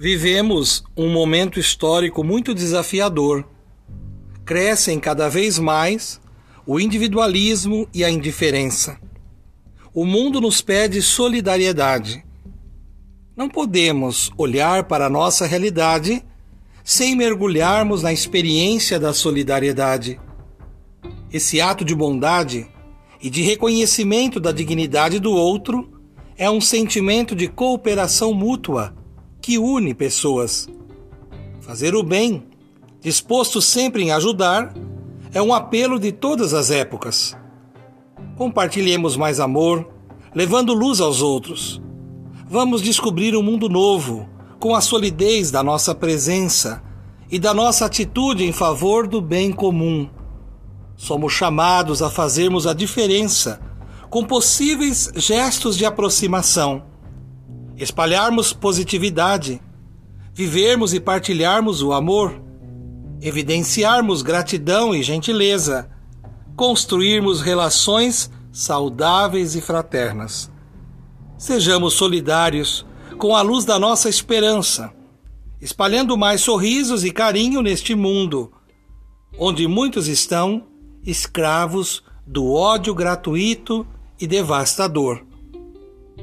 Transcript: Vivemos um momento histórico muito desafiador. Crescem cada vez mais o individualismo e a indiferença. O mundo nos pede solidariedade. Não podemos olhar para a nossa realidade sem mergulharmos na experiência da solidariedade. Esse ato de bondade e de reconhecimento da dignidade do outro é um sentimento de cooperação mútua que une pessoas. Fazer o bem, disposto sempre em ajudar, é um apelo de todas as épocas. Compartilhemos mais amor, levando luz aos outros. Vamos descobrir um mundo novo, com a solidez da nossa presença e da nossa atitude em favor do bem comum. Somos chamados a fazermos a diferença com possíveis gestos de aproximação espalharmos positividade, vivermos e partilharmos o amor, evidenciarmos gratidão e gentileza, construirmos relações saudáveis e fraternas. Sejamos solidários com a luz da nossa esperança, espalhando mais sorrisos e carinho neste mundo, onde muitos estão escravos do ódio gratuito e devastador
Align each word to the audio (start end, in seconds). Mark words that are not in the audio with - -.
Vivemos 0.00 0.84
um 0.96 1.10
momento 1.10 1.58
histórico 1.58 2.22
muito 2.22 2.54
desafiador. 2.54 3.44
Crescem 4.44 5.00
cada 5.00 5.28
vez 5.28 5.58
mais 5.58 6.20
o 6.64 6.78
individualismo 6.78 7.88
e 7.92 8.04
a 8.04 8.08
indiferença. 8.08 8.96
O 9.92 10.06
mundo 10.06 10.40
nos 10.40 10.60
pede 10.60 11.02
solidariedade. 11.02 12.24
Não 13.36 13.48
podemos 13.48 14.30
olhar 14.38 14.84
para 14.84 15.06
a 15.06 15.10
nossa 15.10 15.46
realidade 15.46 16.24
sem 16.84 17.16
mergulharmos 17.16 18.00
na 18.00 18.12
experiência 18.12 19.00
da 19.00 19.12
solidariedade. 19.12 20.20
Esse 21.32 21.60
ato 21.60 21.84
de 21.84 21.92
bondade 21.92 22.68
e 23.20 23.28
de 23.28 23.42
reconhecimento 23.42 24.38
da 24.38 24.52
dignidade 24.52 25.18
do 25.18 25.32
outro 25.32 26.00
é 26.36 26.48
um 26.48 26.60
sentimento 26.60 27.34
de 27.34 27.48
cooperação 27.48 28.32
mútua 28.32 28.96
que 29.48 29.56
une 29.56 29.94
pessoas. 29.94 30.68
Fazer 31.62 31.94
o 31.94 32.02
bem, 32.02 32.42
disposto 33.00 33.62
sempre 33.62 34.02
em 34.02 34.10
ajudar, 34.10 34.74
é 35.32 35.40
um 35.40 35.54
apelo 35.54 35.98
de 35.98 36.12
todas 36.12 36.52
as 36.52 36.70
épocas. 36.70 37.34
Compartilhemos 38.36 39.16
mais 39.16 39.40
amor, 39.40 39.88
levando 40.34 40.74
luz 40.74 41.00
aos 41.00 41.22
outros. 41.22 41.80
Vamos 42.46 42.82
descobrir 42.82 43.34
um 43.34 43.42
mundo 43.42 43.70
novo, 43.70 44.28
com 44.60 44.74
a 44.74 44.82
solidez 44.82 45.50
da 45.50 45.62
nossa 45.62 45.94
presença 45.94 46.82
e 47.30 47.38
da 47.38 47.54
nossa 47.54 47.86
atitude 47.86 48.44
em 48.44 48.52
favor 48.52 49.06
do 49.06 49.18
bem 49.18 49.50
comum. 49.50 50.10
Somos 50.94 51.32
chamados 51.32 52.02
a 52.02 52.10
fazermos 52.10 52.66
a 52.66 52.74
diferença 52.74 53.62
com 54.10 54.22
possíveis 54.22 55.10
gestos 55.16 55.74
de 55.74 55.86
aproximação 55.86 56.82
espalharmos 57.78 58.52
positividade, 58.52 59.62
vivermos 60.34 60.92
e 60.92 60.98
partilharmos 60.98 61.80
o 61.80 61.92
amor, 61.92 62.42
evidenciarmos 63.20 64.20
gratidão 64.20 64.94
e 64.94 65.02
gentileza, 65.02 65.88
construirmos 66.56 67.40
relações 67.40 68.30
saudáveis 68.52 69.54
e 69.54 69.60
fraternas. 69.60 70.50
Sejamos 71.36 71.94
solidários 71.94 72.84
com 73.16 73.34
a 73.36 73.42
luz 73.42 73.64
da 73.64 73.78
nossa 73.78 74.08
esperança, 74.08 74.92
espalhando 75.60 76.16
mais 76.16 76.40
sorrisos 76.40 77.04
e 77.04 77.12
carinho 77.12 77.62
neste 77.62 77.94
mundo, 77.94 78.52
onde 79.38 79.68
muitos 79.68 80.08
estão 80.08 80.66
escravos 81.04 82.02
do 82.26 82.52
ódio 82.52 82.92
gratuito 82.92 83.86
e 84.20 84.26
devastador 84.26 85.27